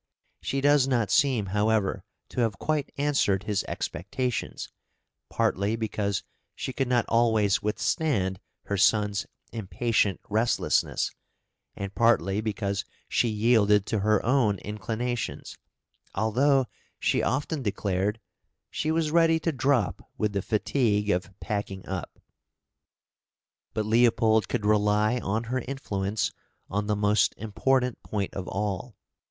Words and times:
She 0.41 0.61
does 0.61 0.87
not 0.87 1.11
seem, 1.11 1.45
however, 1.53 2.03
to 2.29 2.39
have 2.41 2.57
quite 2.57 2.91
answered 2.97 3.43
his 3.43 3.63
expectations, 3.65 4.67
partly 5.29 5.75
because 5.75 6.23
she 6.55 6.73
could 6.73 6.87
not 6.87 7.05
always 7.07 7.61
withstand 7.61 8.39
her 8.63 8.77
son's 8.77 9.27
impatient 9.51 10.19
restlessness, 10.27 11.13
and 11.75 11.93
partly 11.93 12.41
because 12.41 12.83
she 13.09 13.27
yielded 13.27 13.85
to 13.85 13.99
her 13.99 14.25
own 14.25 14.57
inclinations, 14.65 15.55
although 16.15 16.65
she 16.99 17.21
often 17.21 17.61
declared 17.61 18.19
"she 18.71 18.89
was 18.89 19.11
ready 19.11 19.39
to 19.41 19.51
drop 19.51 20.09
with 20.17 20.33
the 20.33 20.41
fatigue 20.41 21.11
of 21.11 21.39
packing 21.39 21.87
up." 21.87 22.17
But 23.75 23.85
Leopold 23.85 24.49
could 24.49 24.65
rely 24.65 25.19
on 25.19 25.43
her 25.43 25.59
influence 25.59 26.31
on 26.71 26.87
the 26.87 26.95
most 26.95 27.35
important 27.37 28.01
point 28.01 28.33
of 28.33 28.47
all. 28.47 28.95